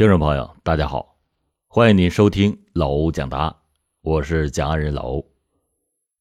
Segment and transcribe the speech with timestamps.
[0.00, 1.18] 听众朋友，大家好，
[1.68, 3.54] 欢迎您收听老欧讲答案，
[4.00, 5.26] 我是讲案人老欧。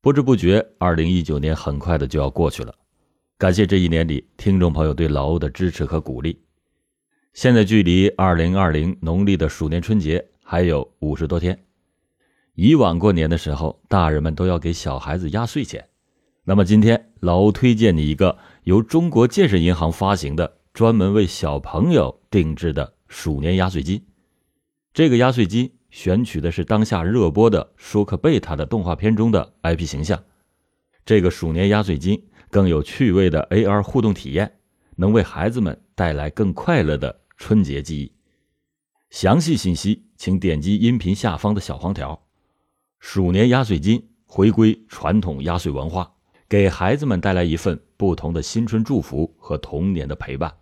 [0.01, 2.75] 不知不觉，二零一九年很快的就要过去了，
[3.37, 6.41] 感谢这一年里听众朋友对老欧的支持和鼓励。
[7.31, 11.57] 现在距离二零二零农历的鼠年春节还有五十多天。
[12.55, 15.87] 以往过年的时候，大人们都要给小孩子压岁钱，
[16.43, 22.95] 那么今天老欧推荐你一个由中国建设银行发行的专门为小朋友定制的。
[23.09, 24.05] 鼠年压岁金，
[24.93, 30.23] 这个压岁金选取的是当下热播的《舒克贝塔》的动画片中的 IP 形象。
[31.03, 34.59] 这个鼠年压岁金更有趣味的 AR 互动体验，
[34.95, 38.13] 能为孩子们带来更快乐的春节记忆。
[39.09, 42.27] 详细信息请点击音频下方的小黄条。
[42.99, 46.13] 鼠年压岁金回归传统压岁文化，
[46.47, 50.55] 给孩子们带来一份不同的新春祝福和童年的陪伴。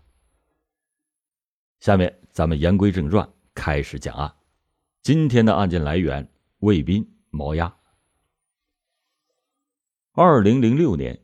[1.80, 4.32] 下面咱们言归正传，开始讲案。
[5.02, 7.74] 今天的案件来源：卫滨毛鸭。
[10.12, 11.20] 二零零六年，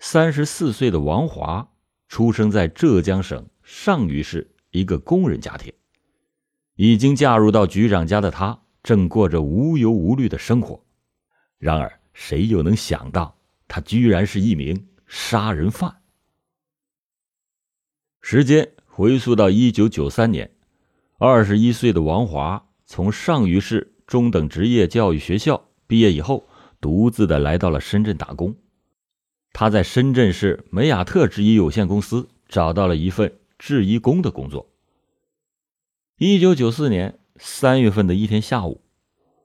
[0.00, 1.66] 三十四岁的王华
[2.08, 5.72] 出生在浙江省上虞市一个工人家庭。
[6.74, 10.84] 已经嫁入到局长家的他，正过着无忧无虑的生活。
[11.56, 13.34] 然而，谁又能想到，
[13.66, 16.02] 他居然是一名杀人犯？
[18.20, 18.70] 时间。
[18.92, 20.50] 回溯到一九九三年，
[21.22, 26.48] 二十一岁的王华从上虞市中等职业教育学校毕业以后，
[26.80, 28.56] 独自的来到了深圳打工。
[29.52, 34.70] 他在深圳市美雅特制衣有限公司找到了一份制衣工的工作。
[36.16, 38.80] 一九九四年三月份的一天下午，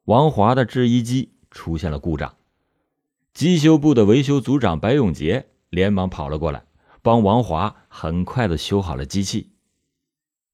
[0.05, 2.37] 王华的制衣机出现了故障，
[3.33, 6.63] 机修部的维修组长白永杰连忙跑了过来。
[7.01, 9.51] 帮王华很快的修好了机器。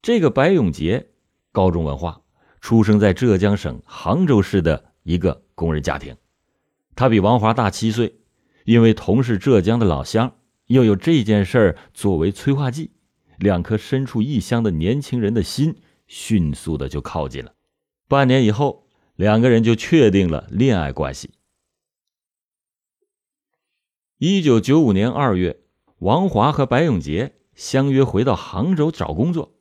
[0.02, 1.11] 这个白永杰，
[1.52, 2.22] 高中文化，
[2.60, 6.16] 出生在浙江省杭州市的一个工人家庭。
[6.96, 8.20] 他比王华大七岁，
[8.66, 10.36] 因为同是浙江的老乡，
[10.68, 12.92] 又有这件事儿作为催化剂，
[13.38, 15.76] 两颗身处异乡的年轻人的心
[16.08, 17.54] 迅速的就靠近了。
[18.08, 21.32] 半年以后，两个人就确定了恋爱关系。
[24.18, 25.62] 一九九五年二月。
[26.02, 29.54] 王华和白永杰相约回到杭州找工作，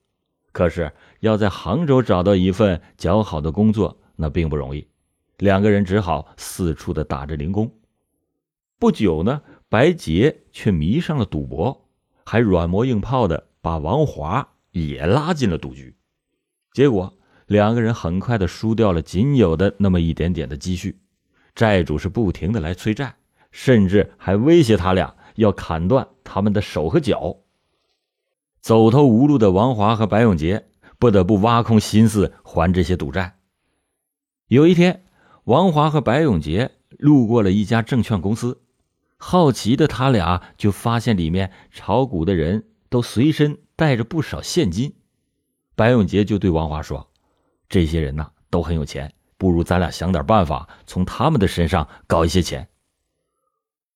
[0.52, 4.86] 可是要在杭州找到一份较好的工作，那并不容易。
[5.38, 7.72] 两个人只好四处的打着零工。
[8.78, 11.88] 不久呢，白杰却迷上了赌博，
[12.24, 15.94] 还软磨硬泡的把王华也拉进了赌局。
[16.72, 17.16] 结果
[17.46, 20.98] 两个人很快的输掉了仅有的那么一点点的积蓄，
[21.54, 23.16] 债主是不停的来催债，
[23.50, 25.14] 甚至还威胁他俩。
[25.36, 27.36] 要砍断他们的手和脚。
[28.60, 30.66] 走投无路的王华和白永杰
[31.00, 33.38] 不得不挖空心思还这些赌债。
[34.48, 35.02] 有一天，
[35.44, 38.60] 王华和白永杰路过了一家证券公司，
[39.16, 44.94] 好奇的他俩就发现里面炒股的人都随身带着不少现金。
[45.74, 47.10] 白永杰就对王华说
[47.70, 52.68] ：“这些人呐都很有钱，不如咱俩想点办法，从他们的身上搞一些钱。”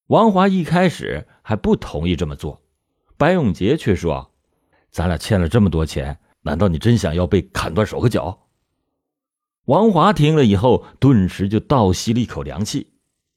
[0.09, 2.62] 王华一开始还不同意这么做，
[3.19, 4.32] 白永杰却说
[4.91, 8.49] ：“咱俩欠了这么多钱，难道你真想要被砍断手和脚？”
[9.66, 12.93] 王华听了以后，顿时就倒吸了一口凉气，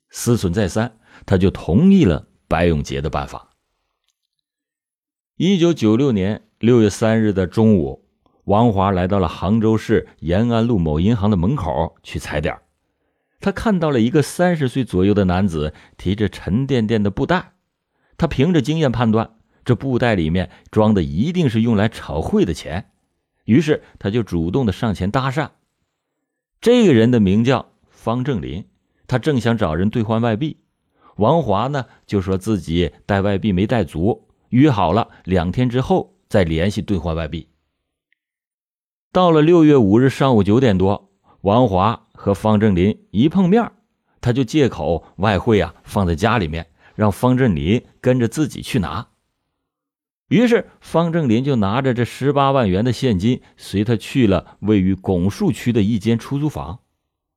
[0.09, 3.51] 思忖再三，他就同意了白永杰的办法。
[5.38, 8.09] 一九九六年六月三日的中午，
[8.44, 12.59] 王华来到了杭州市延安路某银行的门口去踩点。
[13.39, 17.53] 他看到了一个三十岁左右的男子提着沉甸甸的布袋，
[18.18, 22.89] 他凭着经验判断，这布袋里面装的一定是用来炒汇的钱，
[23.47, 25.50] 于是他就主动的上前搭讪。
[26.62, 28.66] 这个人的名叫方正林，
[29.08, 30.58] 他正想找人兑换外币，
[31.16, 37.47] 王华呢就说自己带外币没带足，约好了两天之后再联系兑换外币。
[39.12, 41.10] 到了六月五日上午九点多，
[41.42, 42.04] 王华。
[42.19, 43.71] 和方正林一碰面，
[44.21, 49.07] 他就借口外汇啊放在家里面，让方正林跟着自己去拿。
[50.27, 56.79] 于是方正林就拿着这十八万元的现金，随他去了位于拱墅区的一间出租房。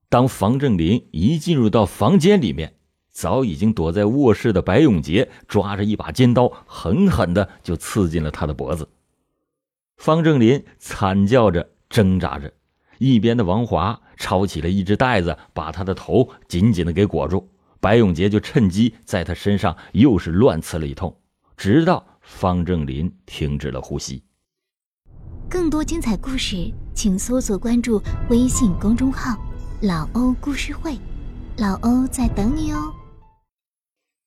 [0.08, 2.74] 当方正林一进入到房间里面，
[3.12, 8.88] 早已经躲在卧室的白永杰抓着一把尖刀，狠狠的就刺进了他的脖子。
[9.96, 12.52] 方正林惨叫着挣扎着。
[12.98, 17.48] 一边的王华抄起了一只袋子，把他的头紧紧的给裹住。
[17.80, 21.16] 白永杰就趁机在他身上又是乱刺了一通，
[21.56, 24.22] 直到方正林停止了呼吸。
[25.48, 26.72] 更多精彩故事。
[26.92, 29.34] 请搜索关注微信公众号
[29.80, 30.98] “老欧故事会”，
[31.56, 32.92] 老欧在等你哦。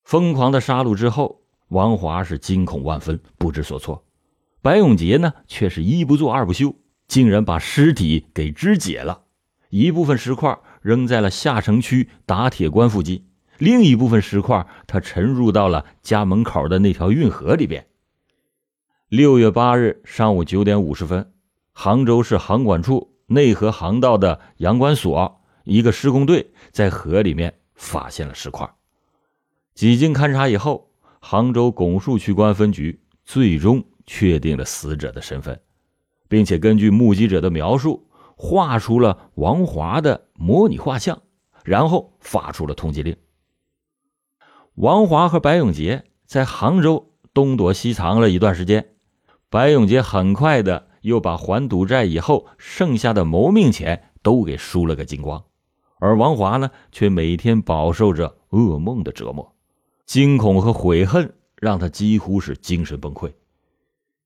[0.02, 4.04] 疯狂的杀戮之后，王华是惊恐万分，不知所措。
[4.60, 6.74] 白永杰呢，却是一不做二不休，
[7.06, 9.22] 竟然把尸体给肢解了，
[9.70, 13.24] 一部分石块扔在了下城区打铁关附近，
[13.58, 17.86] 另一部分石块他沉入到了家门口的那条运河里边。
[19.16, 21.32] 六月八日上午九点五十分，
[21.72, 28.68] 杭州市航管处内河航道的阳关所一个施工队在河里面发现了石块。
[29.72, 30.90] 几经勘查以后，
[31.20, 35.60] 杭州拱墅区公安分局最终确定了死者的身份，
[36.26, 41.22] 并且根据目击者的描述画出了王华的模拟画像，
[41.62, 43.16] 然后发出了通缉令。
[44.74, 48.88] 王华和白永杰在杭州东躲西藏了一段时间，
[49.54, 55.44] 白永杰很快的又把还赌债以后剩下的谋命钱都给输了个精光，
[56.00, 59.54] 而王华呢，却每天饱受着噩梦的折磨。
[60.06, 63.32] 惊恐和悔恨让他几乎是精神崩溃。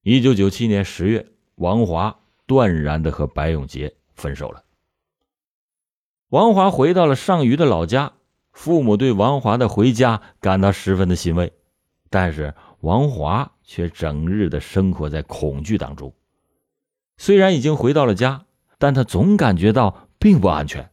[0.02, 1.26] 一九九七年十月，
[1.56, 4.64] 王华断然的和白永杰分手了。
[6.30, 8.14] 王华回到了上虞的老家，
[8.50, 11.52] 父母对王华的回家感到十分的欣慰，
[12.08, 16.12] 但是王华却整日的生活在恐惧当中。
[17.18, 18.46] 虽然已经回到了家，
[18.78, 20.90] 但他总感觉到并不安全。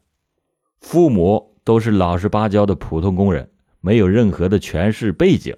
[0.82, 3.50] 父母都是老实巴交的普通工人。
[3.80, 5.56] 没有任何的权势背景，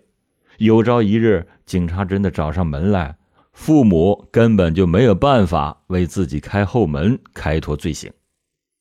[0.58, 3.18] 有朝一日警察真的找上门来，
[3.54, 8.12] 父母根本就没有办法为自己开后门开脱罪行，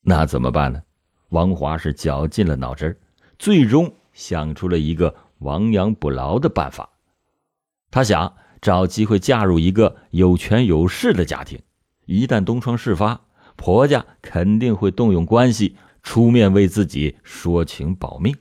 [0.02, 0.82] 那怎么办呢？
[1.28, 3.00] 王华是绞尽了脑汁
[3.38, 6.90] 最终想出了一个亡羊补牢的办法。
[7.96, 11.58] 他想找机会嫁入一个有权有势的家庭，
[12.04, 13.22] 一旦东窗事发，
[13.56, 18.36] 婆家肯定会动用关系出面为自己说情保命。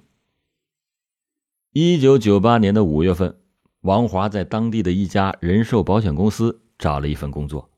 [1.71, 3.37] 一九九八年的五月份，
[3.79, 7.69] 王华在当地的一家人寿保险公司找了一份工作。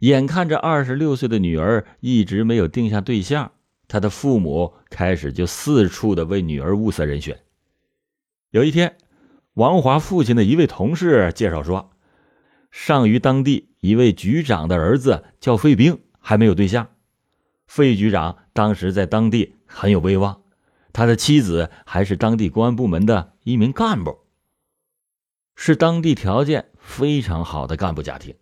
[0.00, 3.52] 眼看着二十六岁的女儿一直没有定下对象，
[3.86, 7.38] 他的父母开始就四处的为女儿物色人选。
[8.50, 8.96] 有一天，
[9.60, 11.90] 王华父亲的一位同事介绍说，
[12.70, 16.88] 上虞当地一位局长的儿子叫费兵，还没有对象。
[17.66, 20.40] 费局长当时在当地很有威望。
[20.94, 24.20] 他的妻子还是当地公安部门的一名干部，
[25.54, 28.34] 是当地条件非常好的干部家庭。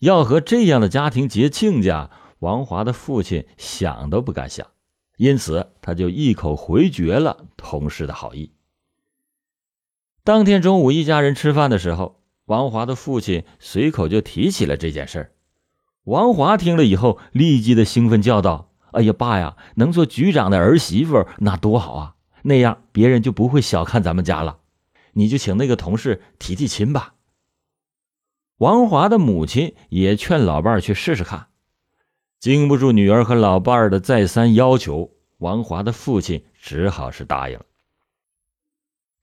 [0.00, 2.10] 要和这样的家庭结亲家，
[2.40, 4.66] 王华的父亲想都不敢想，
[5.18, 8.50] 因此他就一口回绝了同事的好意。
[10.24, 15.34] 当天中午，一家人吃饭的时候，王华的父亲随口就提起了这件事
[16.04, 18.72] 王华听了以后，立即的兴奋叫道。
[18.92, 22.14] 哎呀，爸呀，能做局长的儿媳妇那多好啊！
[22.42, 24.60] 那样别人就不会小看咱们家了。
[25.12, 27.14] 你就请那个同事提提亲吧。
[28.56, 31.48] 王华的母亲也劝老伴儿去试试看，
[32.40, 37.64] 经不住女儿和老伴儿的再三要求，王华的父亲只好是答应了。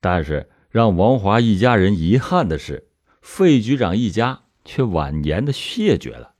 [0.00, 2.88] 但是让王华一家人遗憾的是，
[3.20, 6.32] 费局长一家却婉言的谢绝了。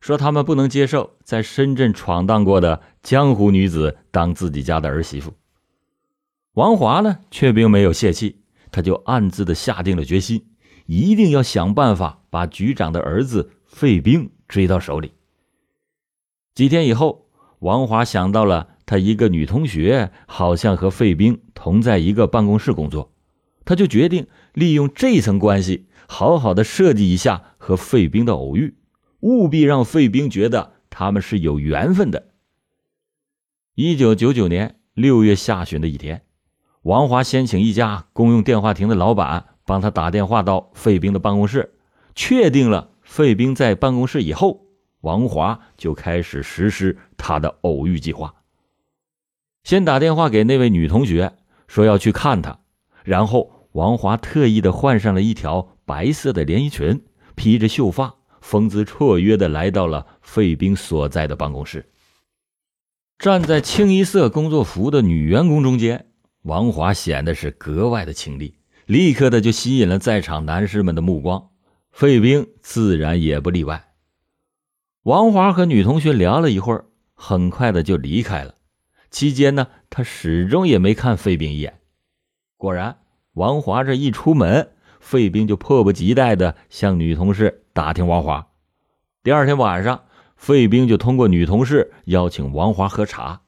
[0.00, 5.34] 说他们不能接受在深圳闯荡过的江湖女子当自己家的儿媳妇。
[6.54, 10.46] 王华呢，却并没有泄气，他就暗自的下定了决心，
[10.86, 15.12] 一定要想办法把局长的儿子费兵追到手里。
[16.54, 17.26] 几天以后，
[17.58, 23.12] 王华想到了他一个女同学好像和费兵同在一个办公室工作，
[23.64, 28.76] 他就决定利用这层关系，好好的设计一下和费兵的偶遇。
[29.20, 32.28] 务必让费兵觉得他们是有缘分的。
[33.74, 36.22] 一九九九年六月下旬的一天，
[36.82, 41.74] 王华先请一家公用电话亭的老板帮他打电话到费兵的办公室，
[42.14, 44.66] 确定了费兵在办公室以后，
[45.00, 48.34] 王华就开始实施他的偶遇计划。
[49.62, 51.32] 先打电话给那位女同学，
[51.66, 52.60] 说要去看她，
[53.02, 57.04] 然后王华特意的换上了一条白色的连衣裙，
[57.34, 58.14] 披着秀发。
[58.40, 61.90] 风姿绰约的来到了费兵所在的办公室，
[63.18, 66.10] 站在清一色工作服的女员工中间，
[66.42, 71.48] 王华显得是格外的清丽，立刻的就吸引了在场男士们的目光，
[71.90, 73.94] 费兵自然也不例外。
[75.04, 78.56] 王华和女同学聊了一会儿，很快的就离开了。
[79.10, 81.80] 期间呢，他始终也没看费兵一眼。
[82.58, 82.98] 果然，
[83.34, 84.70] 王华这一出门。
[85.00, 88.48] 费兵就迫不及待地向女同事打听王华。
[89.22, 93.42] 第二天晚上，费冰就通过女同事邀请王华喝茶。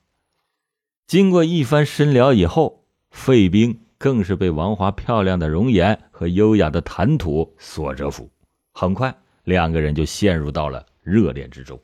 [1.07, 8.31] 经过一番深聊以后，费冰更是被王华漂亮的容颜和优雅的谈吐所折服。
[8.75, 11.81] 很快，两个人就陷入到了热恋之中。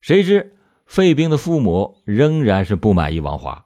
[0.00, 3.64] 谁知费冰的父母仍然是不满意王华，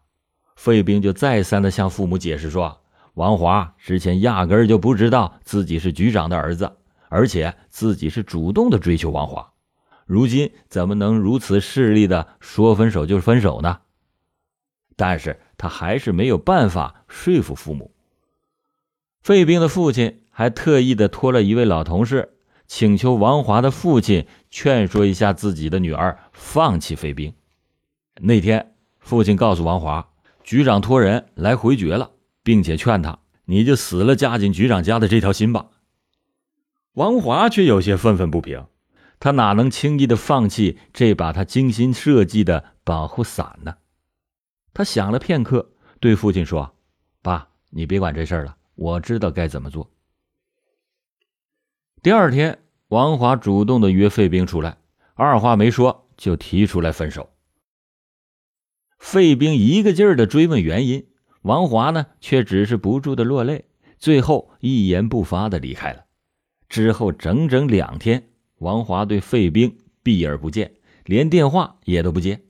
[0.56, 2.80] 费冰就再三的向父母解释说，
[3.14, 6.72] 王华之前压根儿就不知道自己是局长的儿子，
[7.08, 9.52] 而且自己是主动的追求王华。
[10.06, 13.80] 如今怎么能如此势利的说分手就分手呢？
[14.96, 17.92] 但是他还是没有办法说服父母。
[19.20, 22.34] 费冰的父亲还特意的托了一位老同事，
[22.66, 27.34] 请求王华的父亲劝说一下自己的女儿放弃费冰。
[28.20, 30.08] 那天，父亲告诉王华，
[30.46, 32.12] 局长托人来回绝了，
[32.44, 35.66] 并且劝他：“你就死了嫁进局长家的这条心吧。”
[36.94, 38.64] 王华却有些愤愤不平。
[39.18, 43.74] 他哪能轻易的放弃这把他精心设计的保护伞呢？
[44.72, 46.76] 他想了片刻，对父亲说
[47.22, 49.90] ：“爸，你别管这事儿了，我知道该怎么做。”
[52.04, 52.56] 第二天，
[52.88, 54.76] 王华主动的约费冰出来，
[55.14, 57.28] 二话没说就提出来分手。
[58.98, 61.06] 费兵一个劲儿的追问原因，
[61.42, 63.64] 王华呢却只是不住的落泪，
[63.98, 66.04] 最后一言不发的离开了。
[66.68, 68.28] 之后整整两天。
[68.58, 72.40] 王华对费兵避而不见，连电话也都不接。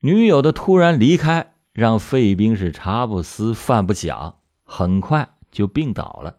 [0.00, 6.38] 女友的突然离开让费兵是茶不思饭不想，很快就病倒了。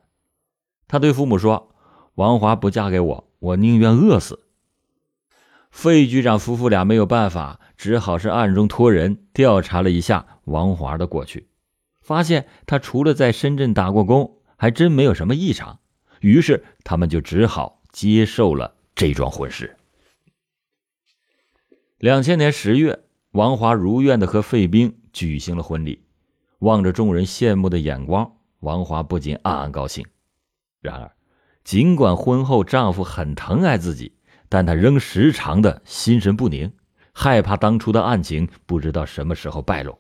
[0.88, 1.76] 他对父母说
[2.16, 4.40] ：“王华不嫁给我，我宁愿饿死。”
[5.78, 11.50] 费局长夫妇俩没有办法，只好是暗中托人调查了一下王华的过去，
[12.02, 15.78] 发现他除了在深圳打过工，还真没有什么异常。
[16.20, 17.78] 于是他们就只好。
[17.94, 19.76] 接受了这桩婚事。
[21.98, 23.00] 两千年十月，
[23.32, 26.04] 王华如愿的和费冰举行了婚礼。
[26.60, 30.06] 望着众人羡慕的眼光，王华不禁暗暗高兴。
[30.80, 31.12] 然而，
[31.64, 34.14] 尽管婚后丈夫很疼爱自己，
[34.50, 36.72] 但他仍时常的心神不宁，
[37.14, 39.98] 害怕当初的案情不知道什么时候败露。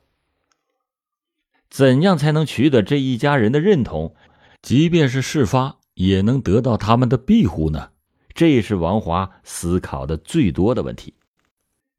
[1.70, 4.16] 怎样才能取得这一家人的认同？
[4.62, 5.77] 即便是事发。
[5.98, 7.89] 也能得到他们的庇护呢？
[8.36, 11.16] 这是王华思考的最多的问题。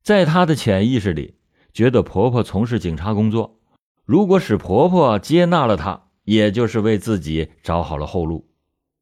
[0.04, 1.34] 在他的潜意识里，
[1.72, 3.58] 觉得婆婆从事警察工作，
[4.04, 8.48] 如果使婆婆接纳了她，也就是为自己找好了后路。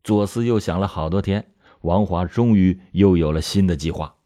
[0.02, 1.52] 左思右想了好多天，
[1.86, 4.16] 王华终于又有了新的计划，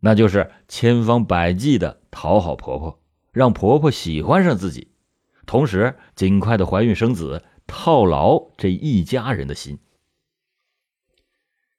[0.00, 2.98] 那就是千方百计的讨好婆婆，
[3.30, 4.88] 让婆婆喜欢上自己，
[5.46, 9.78] 同时尽快的怀孕生子，套牢这一家人的心。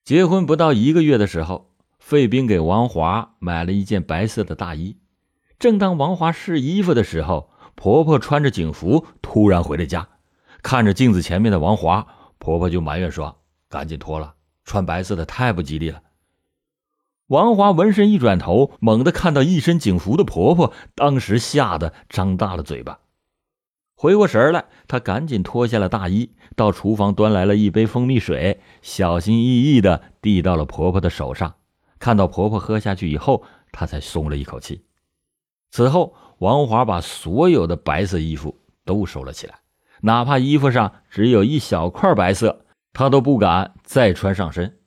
[0.06, 4.96] 结婚不到一个月的时候，费斌给王华买了一件白色的大衣。
[5.60, 10.08] 正当王华试衣服的时候，婆婆穿着警服突然回了家，
[10.62, 12.08] 看着镜子前面的王华，
[12.38, 14.36] 婆婆就埋怨说：“赶紧脱了，
[14.68, 16.04] 穿白色的太不吉利了。”
[17.28, 23.00] 王华闻声一转头，猛地看到一身警服的婆婆，当时吓得张大了嘴巴。
[23.96, 31.56] 回过神来，他赶紧脱下了大衣，到厨房端来了一杯蜂蜜水，小心翼翼地递到了婆婆的手上。
[31.98, 34.84] 看到婆婆喝下去以后，他才松了一口气。
[35.72, 38.56] 此后，王华把所有的白色衣服
[38.86, 39.56] 都收了起来，
[40.02, 42.67] 哪怕衣服上只有一小块白色，
[42.98, 44.80] 她都不敢再穿上身。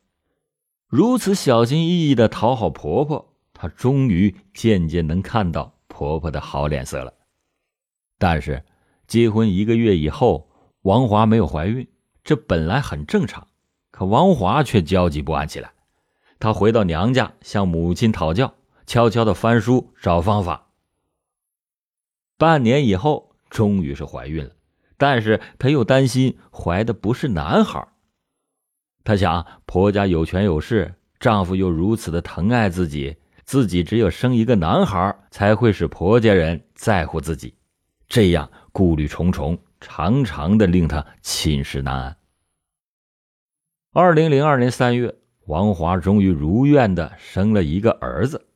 [0.89, 7.15] 如此小心翼翼地讨好婆婆，她终于渐渐能看到婆婆的好脸色了。
[8.19, 8.65] 但是，
[9.07, 10.51] 结婚一个月以后，
[10.83, 11.87] 王华没有怀孕，
[12.25, 13.47] 这本来很正常。
[13.93, 15.73] 可王华却焦急不安起来。
[16.41, 18.55] 她回到娘家，向母亲讨教，
[18.89, 20.73] 悄悄的翻书找方法。
[22.37, 24.51] 半年以后，终于是怀孕了，
[24.97, 27.87] 但是她又担心怀的不是男孩。
[29.11, 37.53] 她想，婆家有权有势，丈夫又如此的疼爱自己，自己只有生一个男孩，才会使婆家人在乎自己。
[38.07, 42.17] 这样顾虑重重，常常的令她寝食难安。
[43.93, 45.13] 二零零二年三月，
[45.47, 48.47] 王华终于如愿的生了一个儿子，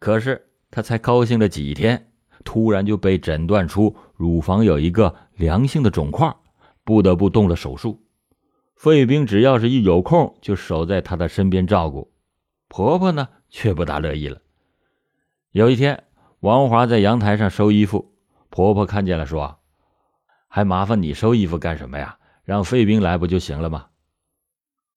[0.00, 2.10] 可是她才高兴了几天，
[2.42, 6.34] 突然就被诊断出乳房有一个良性的肿块，
[6.82, 8.02] 不得不动了手术。
[8.76, 12.12] 费冰只要是一有空，就守在她的身边照顾，
[12.68, 14.42] 婆婆呢却不大乐意了。
[15.50, 16.04] 有一天，
[16.40, 18.12] 王华在阳台上收衣服。
[18.50, 19.58] 婆婆看见了，说
[20.46, 22.18] ：“还麻烦你收衣服干什么呀？
[22.44, 23.86] 让费兵来不就行了吗？”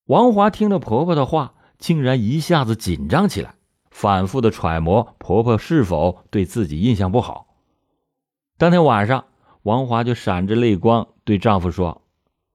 [0.05, 3.55] 王华听了婆婆的话，竟然一下子紧张起来，
[3.89, 7.47] 反复的揣摩婆婆是否对自己印象不好。
[8.57, 9.25] 当天晚上，
[9.63, 12.01] 王华就闪着泪光对丈夫说：“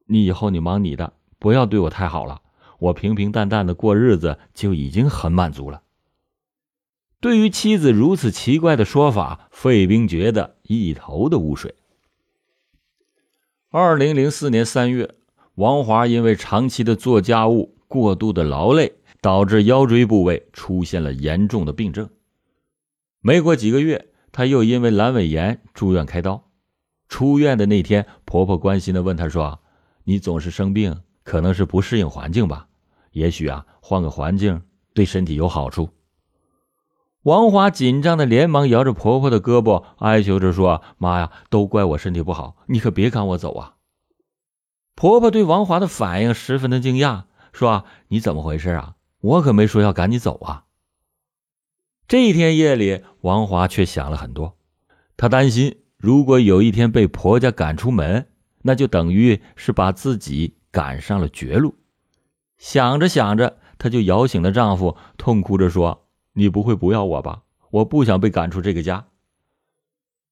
[0.06, 2.42] 你以后你忙你的，不要对我太好了。
[2.78, 5.82] 我平平淡淡的过日子就已经很满足了。”
[7.20, 11.74] 对于妻子如此奇怪的说法，费兵觉得一头的雾水。
[13.70, 15.14] 二零零四年三月，
[15.54, 18.92] 王华因为长期的做家务、过度的劳累，
[19.22, 22.10] 导致腰椎部位出现了严重的病症。
[23.20, 26.50] 没过几个月，她又因为阑尾炎住院开刀。
[27.08, 29.60] 出院的那天，婆婆关心的问她说
[30.04, 32.68] ：“你总是生病，可能是不适应环境吧？
[33.10, 34.62] 也许啊，换个环境
[34.94, 35.90] 对身体有好处。”
[37.22, 43.76] 王华紧张的连忙摇着婆婆的胳膊，哀求着说：“妈呀，都怪我身体不好，你可别赶我走啊！”
[44.94, 48.96] 婆婆对王华的反应十分的惊讶，说：“你怎么回事啊？
[49.22, 50.64] 我可没说要赶你走啊！”
[52.06, 54.58] 这一天夜里，王华却想了很多，
[55.16, 58.28] 她担心如果有一天被婆家赶出门，
[58.66, 61.74] 那就等于是把自己赶上了绝路。
[62.56, 66.06] 想着想着，她就摇醒了丈夫，痛哭着说。
[66.32, 67.42] 你不会不要我吧？
[67.70, 69.06] 我不想被赶出这个家。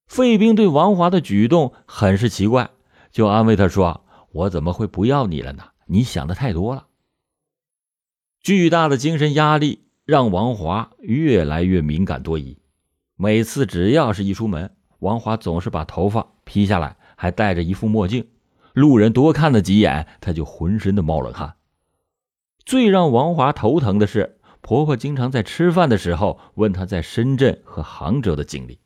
[0.06, 2.70] 费兵对王华的举动很是奇怪，
[3.12, 5.64] 就安慰他说：“我怎么会不要你了呢？
[5.86, 6.88] 你想的太多了。”
[8.42, 12.58] 巨大的精神压力让王华越来越敏感多疑。
[13.14, 18.26] 每次只要是一出门，王华总是把头发披下来，还戴着一副墨镜，
[18.72, 21.54] 路人多看了几眼，他就浑身的冒冷汗。
[22.64, 24.40] 最让王华头疼的是。
[24.60, 28.78] 婆婆经常在吃饭的时候问她在深圳和杭州的经历，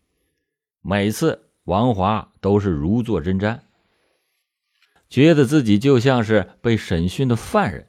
[0.81, 3.61] 每次王华都是如坐针毡，
[5.11, 7.89] 觉得自己就像是被审讯的犯人。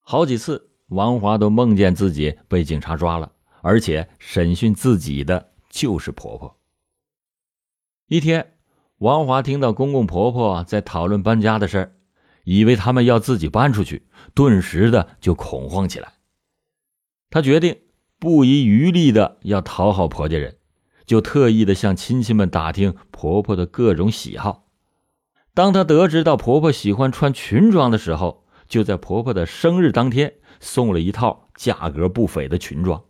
[0.00, 6.58] 好几次，王华都梦见自己被警察抓了，而且审讯自己的就是婆婆。
[8.06, 8.53] 一天，
[8.98, 11.92] 王华听到公公婆婆在讨论搬家的事儿，
[12.44, 16.14] 以为他们要自己搬出去，顿时的就恐慌起来。
[17.28, 17.76] 她决定
[18.20, 20.58] 不遗余力的要讨好婆家人，
[21.04, 24.68] 就特意的向亲戚们打听婆婆的各种喜好。
[25.52, 33.02] 当她得知到婆婆喜欢穿裙装的时候，就在婆婆的生日当天送了一套价格不菲的裙装。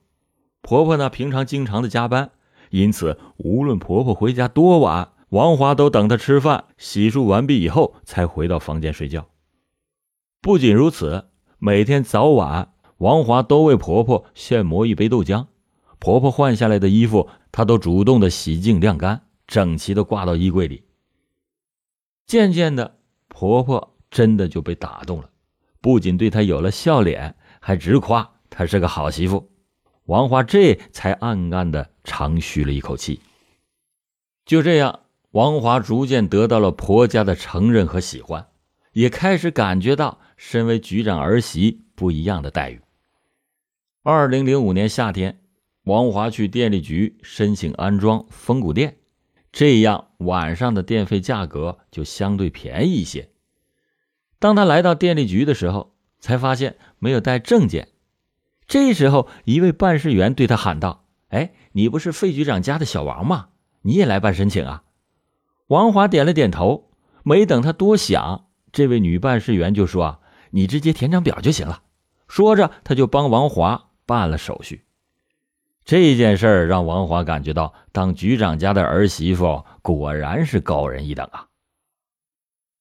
[0.62, 2.31] 婆婆呢，平常经常的加班，
[2.70, 9.27] 因此无论婆婆回家多晚，王华都等她吃饭、洗漱完毕以后才回到房间睡觉。
[10.40, 11.27] 不仅如此，
[11.59, 12.73] 每天早晚。
[12.99, 15.49] 王华都为婆婆现磨一杯豆浆，
[15.99, 20.85] 婆婆换下来的衣服，她都主动的洗净晾干，整齐的挂到衣柜里。
[22.27, 25.29] 渐渐的，婆婆真的就被打动了，
[25.81, 29.51] 不仅对她有了笑脸，还直夸她是个好媳妇。
[30.05, 33.18] 王华这才暗暗的长吁了一口气。
[34.47, 35.01] 就这样，
[35.35, 38.47] 王华逐渐得到了婆家的承认和喜欢，
[38.92, 42.81] 也开始感觉到身为局长儿媳不一样的待遇。
[44.05, 45.40] 二零零五年夏天，
[45.83, 48.99] 王华去电力局申请安装风谷电，
[49.51, 53.29] 这样晚上的电费价格就相对便宜一些。
[54.38, 57.88] 当他来到电力局的时候，才发现没有带证件。
[58.68, 63.49] 这时候，一位办事员对他喊道：“哎，你不是费局长家的小王吗？
[63.83, 64.85] 你也来办申请啊？”
[65.66, 66.90] 王华点了点头。
[67.22, 71.83] 没等他多想，这位女办事员就说：“啊，你直接填张表就行了。”
[72.29, 73.90] 说着，他就帮王华。
[74.07, 74.85] 办了手续，
[75.83, 81.48] 这件事让王华感觉到，当局长家的儿媳妇果然是高人一等啊。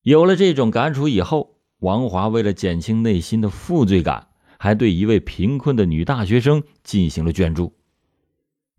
[0.02, 4.28] 有了这种感触以后，王华为了减轻内心的负罪感，
[4.60, 7.74] 还对一位贫困的女大学生进行了捐助。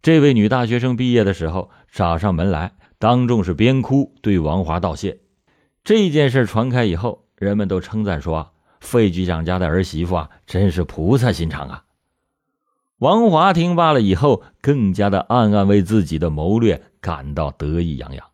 [0.03, 2.73] 这位女大学生毕业的时候找上门来，
[3.05, 5.19] 当众是边哭对王华道谢。
[5.85, 11.85] 这件事传开以后，人们都称赞说：“费局长家的儿媳妇啊，真是菩萨心肠啊。”
[12.97, 18.27] 王华听罢了以后，更加的暗暗为自己的谋略感到得意洋洋。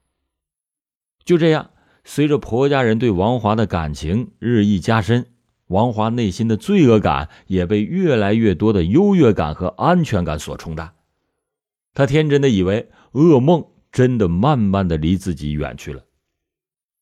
[1.24, 1.70] 就这样，
[2.04, 5.26] 随着婆家人对王华的感情日益加深，
[5.66, 10.92] 王华内心的罪恶感也被越来越多的优越感和安全感所冲淡。
[11.92, 16.05] 他天真的以为噩梦真的慢慢的离自己远去了，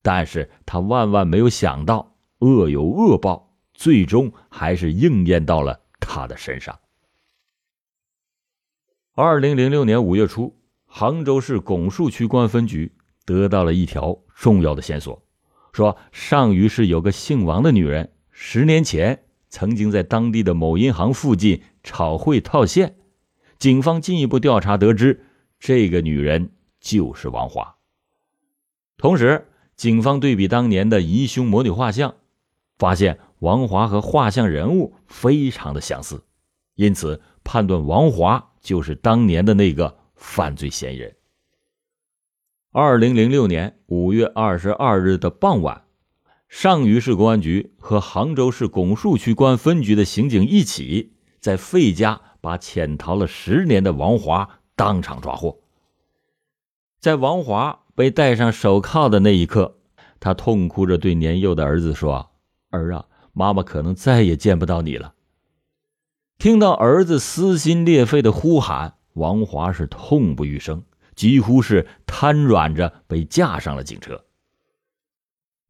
[0.03, 6.79] 但是他万万没有想到，恶有恶报，最终还是应验到了他的身上。
[9.15, 12.93] 二零零六年五月初，杭州市拱墅区公安分局
[13.25, 15.23] 得到了一条重要的线索，
[15.73, 22.95] 说上虞市有个姓王的女人，十年前曾经在当地的某银行附近炒汇套现。
[23.59, 25.27] 警方进一步调查得知，
[25.59, 27.77] 这个女人就是王华。
[28.97, 32.15] 同时，警方对比当年的疑凶模拟画像，
[32.79, 36.25] 发现王华和画像人物非常的相似，
[36.75, 41.17] 因此判断王华就是当年的那个犯罪嫌疑人。
[42.73, 45.85] 二零零六年五月二十二日的傍晚，
[46.49, 52.21] 上虞市公安局和杭州市拱墅区公安分局的刑警一起在费家。
[52.41, 55.59] 把潜逃了十年的王华当场抓获。
[57.01, 59.77] 在王华被戴上手铐的那一刻，
[60.19, 62.31] 他痛哭着对年幼的儿子说
[62.71, 65.15] ：“儿啊，妈妈可能再也见不到你了。”
[66.39, 70.83] 听到儿子撕心裂肺的呼喊，王华是痛不欲生，
[71.15, 74.25] 几乎是瘫软着被架上了警车。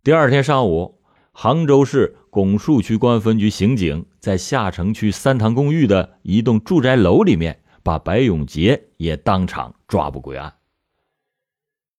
[0.02, 1.00] 第二天上午，
[1.32, 2.16] 杭州市。
[2.30, 10.52] 拱墅区公安分局刑警在下城区三塘公寓的一栋住宅楼里面，把白永杰也当场抓捕归案。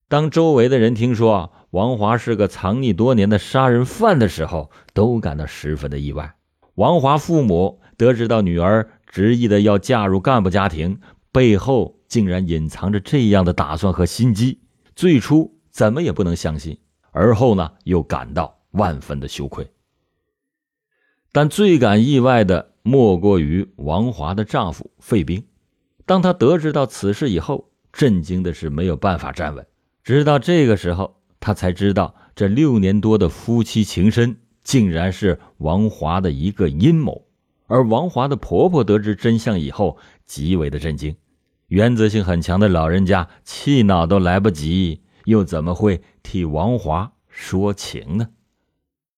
[0.09, 6.33] 当周围的人听说王华是个藏匿多年的杀人犯的时候，都感到十分的意外。
[6.73, 10.99] 王华父母得知到女儿执意的要嫁入干部家庭，
[11.31, 14.59] 背后竟然隐藏着这样的打算和心机，
[14.95, 16.79] 最初怎么也不能相信，
[17.11, 19.69] 而后呢，又感到万分的羞愧。
[21.31, 25.45] 但最感意外的莫过于王华的丈夫费兵。
[26.07, 29.63] 当他得知到此事以后，震惊的是没有办法站稳。
[30.03, 37.25] 直到这个时候，他才知道这六年多的夫妻情深，竟然是王华的一个阴谋。
[37.67, 41.15] 而王华的婆婆得知真相以后，极为的震惊。
[41.67, 48.27] 原则性很强的老人家，气恼都来不及，又怎么会替王华说情呢？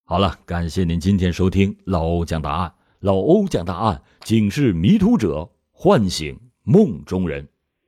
[0.04, 2.74] 好了，感谢您今天收听老欧讲答案。
[3.00, 7.48] 老欧讲答案，警示迷途者，唤醒梦中人。